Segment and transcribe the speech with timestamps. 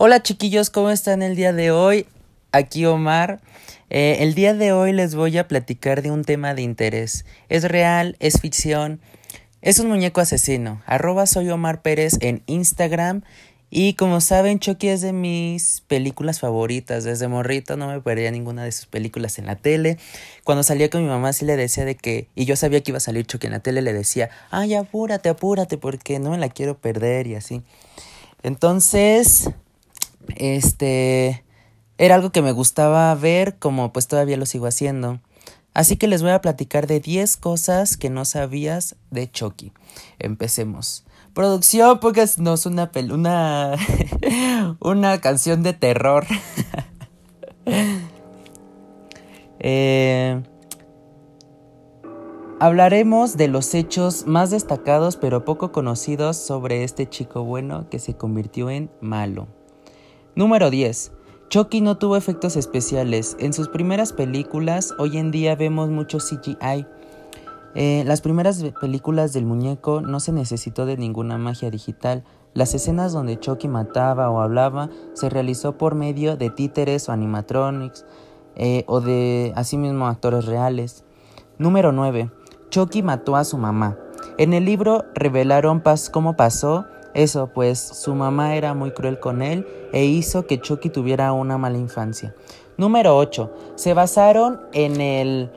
[0.00, 2.06] Hola chiquillos, ¿cómo están el día de hoy?
[2.52, 3.40] Aquí Omar.
[3.90, 7.24] Eh, el día de hoy les voy a platicar de un tema de interés.
[7.48, 9.00] Es real, es ficción,
[9.60, 10.80] es un muñeco asesino.
[10.86, 13.22] Arroba soy Omar Pérez en Instagram.
[13.70, 17.02] Y como saben, Chucky es de mis películas favoritas.
[17.02, 19.98] Desde morrito no me perdía ninguna de sus películas en la tele.
[20.44, 22.98] Cuando salía con mi mamá sí le decía de que, y yo sabía que iba
[22.98, 26.50] a salir Chucky en la tele, le decía, ay, apúrate, apúrate, porque no me la
[26.50, 27.62] quiero perder y así.
[28.44, 29.50] Entonces,
[30.38, 31.44] este
[31.98, 35.20] era algo que me gustaba ver, como pues todavía lo sigo haciendo.
[35.74, 39.72] Así que les voy a platicar de 10 cosas que no sabías de Chucky.
[40.18, 41.04] Empecemos.
[41.34, 43.76] Producción, porque no es una una
[44.80, 46.24] una canción de terror.
[49.58, 50.42] eh,
[52.60, 58.16] hablaremos de los hechos más destacados pero poco conocidos sobre este chico bueno que se
[58.16, 59.48] convirtió en malo.
[60.38, 61.10] Número 10.
[61.48, 63.36] Chucky no tuvo efectos especiales.
[63.40, 66.86] En sus primeras películas, hoy en día vemos mucho CGI.
[67.74, 72.22] Eh, las primeras películas del muñeco no se necesitó de ninguna magia digital.
[72.54, 78.06] Las escenas donde Chucky mataba o hablaba se realizó por medio de títeres o animatronics
[78.54, 81.02] eh, o de asimismo actores reales.
[81.58, 82.30] Número 9.
[82.70, 83.98] Chucky mató a su mamá.
[84.36, 86.86] En el libro revelaron cómo pasó
[87.18, 91.58] eso, pues su mamá era muy cruel con él e hizo que Chucky tuviera una
[91.58, 92.34] mala infancia.
[92.76, 93.50] Número 8.
[93.74, 95.50] Se basaron en el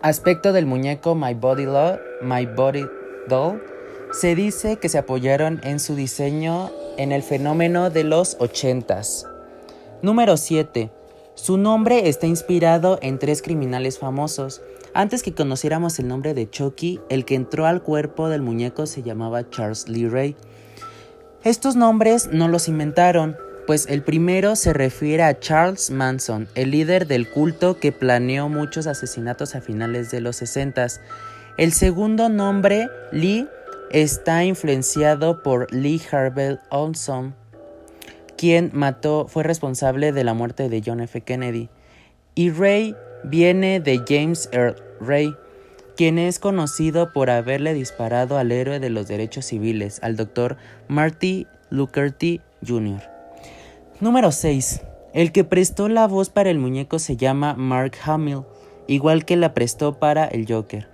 [0.00, 1.66] aspecto del muñeco My Body,
[2.22, 2.86] My Body
[3.28, 3.60] Doll.
[4.12, 9.26] Se dice que se apoyaron en su diseño en el fenómeno de los ochentas.
[10.02, 10.90] Número 7.
[11.34, 14.62] Su nombre está inspirado en tres criminales famosos.
[14.94, 19.02] Antes que conociéramos el nombre de Chucky, el que entró al cuerpo del muñeco se
[19.02, 20.36] llamaba Charles Lee Ray.
[21.44, 23.36] Estos nombres no los inventaron,
[23.66, 28.86] pues el primero se refiere a Charles Manson, el líder del culto que planeó muchos
[28.86, 30.86] asesinatos a finales de los 60.
[31.58, 33.46] El segundo nombre, Lee,
[33.90, 37.34] está influenciado por Lee Harvey Olson,
[38.38, 41.20] quien mató, fue responsable de la muerte de John F.
[41.20, 41.68] Kennedy.
[42.34, 45.34] Y Ray viene de James Earl Ray,
[45.96, 50.56] quien es conocido por haberle disparado al héroe de los derechos civiles, al doctor
[50.88, 52.14] Marty Luther
[52.66, 53.02] Jr.
[54.00, 54.82] Número 6.
[55.12, 58.42] El que prestó la voz para el muñeco se llama Mark Hamill,
[58.86, 60.88] igual que la prestó para el Joker.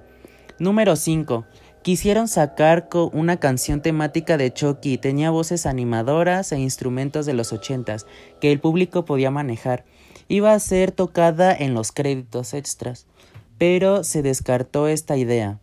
[0.58, 1.44] Número 5.
[1.82, 8.06] Quisieron sacar una canción temática de Chucky, tenía voces animadoras e instrumentos de los ochentas
[8.40, 9.84] que el público podía manejar.
[10.28, 13.06] Iba a ser tocada en los créditos extras,
[13.58, 15.58] pero se descartó esta idea.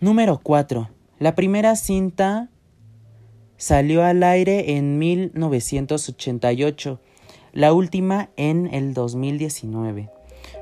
[0.00, 0.88] Número 4.
[1.18, 2.48] La primera cinta
[3.56, 7.00] salió al aire en 1988,
[7.52, 10.08] la última en el 2019.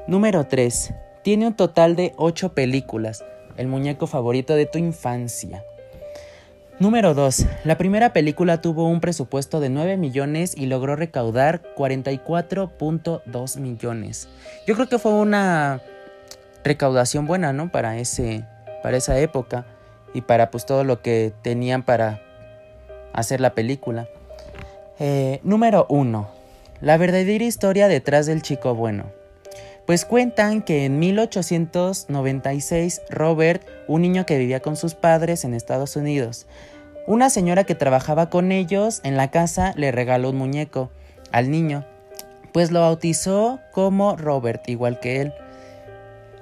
[0.06, 0.94] Número 3.
[1.22, 3.22] Tiene un total de 8 películas
[3.58, 5.64] el muñeco favorito de tu infancia.
[6.80, 7.46] Número 2.
[7.64, 14.28] La primera película tuvo un presupuesto de 9 millones y logró recaudar 44.2 millones.
[14.64, 15.80] Yo creo que fue una
[16.62, 17.72] recaudación buena, ¿no?
[17.72, 18.44] Para, ese,
[18.84, 19.66] para esa época
[20.14, 22.22] y para pues todo lo que tenían para
[23.12, 24.06] hacer la película.
[25.00, 26.28] Eh, número 1.
[26.80, 29.17] La verdadera historia detrás del chico bueno.
[29.88, 35.96] Pues cuentan que en 1896 Robert, un niño que vivía con sus padres en Estados
[35.96, 36.46] Unidos,
[37.06, 40.90] una señora que trabajaba con ellos en la casa le regaló un muñeco
[41.32, 41.86] al niño,
[42.52, 45.32] pues lo bautizó como Robert, igual que él.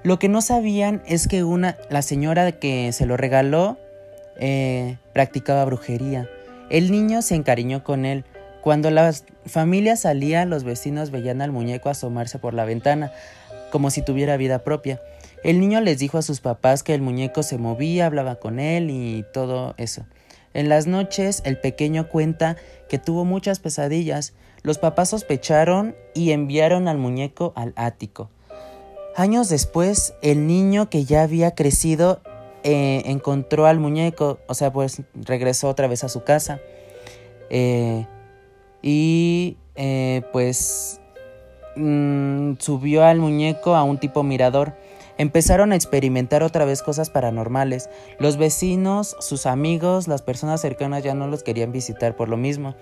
[0.03, 3.79] Lo que no sabían es que una, la señora que se lo regaló
[4.41, 6.29] eh, practicaba brujería.
[6.69, 8.25] El niño se encariñó con él,
[8.63, 9.13] cuando la
[9.47, 13.13] familia salía, los vecinos veían al muñeco asomarse por la ventana,
[13.71, 15.01] como si tuviera vida propia.
[15.45, 18.91] El niño les dijo a sus papás que el muñeco se movía, hablaba con él
[18.91, 20.05] y todo eso.
[20.55, 22.57] En las noches, el pequeño cuenta
[22.89, 24.33] que tuvo muchas pesadillas.
[24.63, 28.31] Los papás sospecharon y enviaron al muñeco al ático.
[29.15, 32.21] Años después, el niño que ya había crecido
[32.65, 36.59] eh, encontró al muñeco, o sea, pues regresó otra vez a su casa.
[37.49, 38.07] Eh,
[38.87, 41.01] y eh, pues
[41.75, 44.75] mm, subió al muñeco a un tipo mirador.
[45.19, 47.91] Empezaron a experimentar otra vez cosas paranormales.
[48.21, 52.77] Los vecinos, sus amigos, las personas cercanas ya no los querían visitar por lo mismo.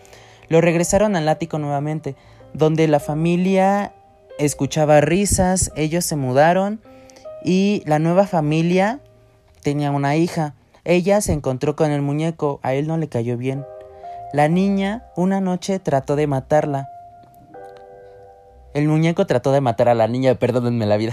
[0.48, 2.16] Lo regresaron al ático nuevamente,
[2.52, 3.94] donde la familia
[4.38, 6.82] escuchaba risas, ellos se mudaron
[7.42, 9.00] y la nueva familia
[9.62, 10.54] tenía una hija.
[10.84, 13.64] Ella se encontró con el muñeco, a él no le cayó bien.
[14.34, 16.88] La niña una noche trató de matarla.
[18.74, 21.12] El muñeco trató de matar a la niña, perdónenme la vida.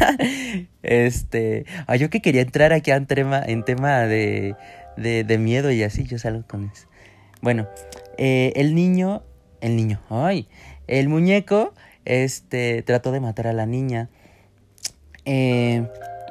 [0.82, 4.56] este, ah, yo que quería entrar aquí en tema, en tema de,
[4.96, 6.86] de, miedo y así, yo salgo con eso.
[7.42, 7.68] Bueno,
[8.16, 9.22] eh, el niño,
[9.60, 10.48] el niño, ay,
[10.86, 11.74] el muñeco,
[12.06, 14.08] este, trató de matar a la niña.
[15.26, 15.86] Eh,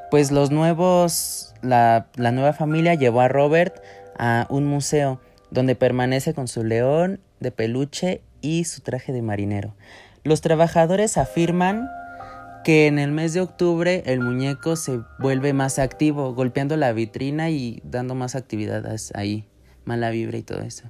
[0.10, 3.76] pues los nuevos, la, la nueva familia llevó a Robert
[4.18, 5.22] a un museo
[5.52, 9.76] donde permanece con su león de peluche y su traje de marinero.
[10.24, 11.90] Los trabajadores afirman
[12.64, 17.50] que en el mes de octubre el muñeco se vuelve más activo, golpeando la vitrina
[17.50, 19.46] y dando más actividades ahí,
[19.84, 20.86] mala vibra y todo eso.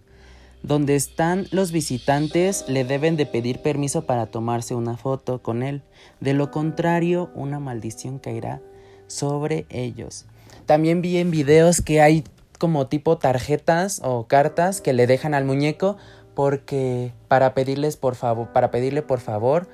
[0.63, 5.81] Donde están los visitantes le deben de pedir permiso para tomarse una foto con él.
[6.19, 8.61] De lo contrario, una maldición caerá
[9.07, 10.25] sobre ellos.
[10.67, 12.23] También vi en videos que hay
[12.61, 15.97] como tipo tarjetas o cartas que le dejan al muñeco
[16.35, 19.67] porque para pedirles por favor, para pedirle por favor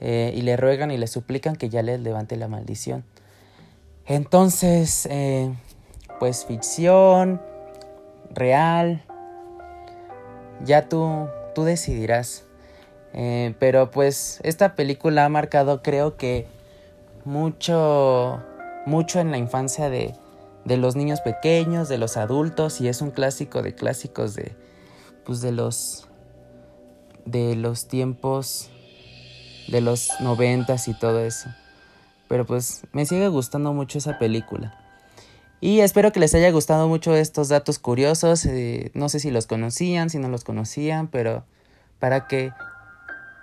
[0.00, 3.04] eh, y le ruegan y le suplican que ya les levante la maldición.
[4.06, 5.52] Entonces, eh,
[6.18, 7.42] pues ficción,
[8.30, 9.04] real,
[10.64, 12.46] ya tú, tú decidirás.
[13.12, 16.46] Eh, pero pues esta película ha marcado creo que
[17.26, 18.42] mucho,
[18.86, 20.14] mucho en la infancia de,
[20.64, 24.56] de los niños pequeños, de los adultos y es un clásico de clásicos de
[25.24, 26.08] pues de los
[27.24, 28.70] de los tiempos
[29.68, 31.48] de los noventas y todo eso.
[32.28, 34.76] Pero pues me sigue gustando mucho esa película.
[35.60, 38.46] Y espero que les haya gustado mucho estos datos curiosos.
[38.46, 41.44] Eh, no sé si los conocían, si no los conocían, pero
[41.98, 42.52] para que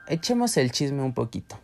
[0.08, 1.60] echemos el chisme un poquito.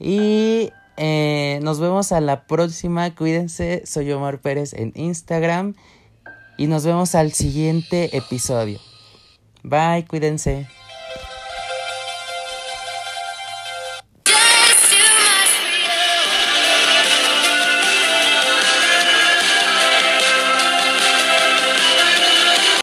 [0.00, 3.14] Y eh, nos vemos a la próxima.
[3.14, 3.82] Cuídense.
[3.86, 5.74] Soy Omar Pérez en Instagram.
[6.58, 8.80] Y nos vemos al siguiente episodio.
[9.62, 10.66] Bye, cuídense.